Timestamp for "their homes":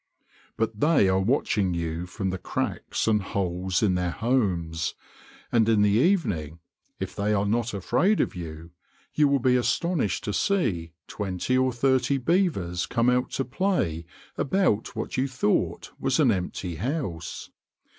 3.93-4.95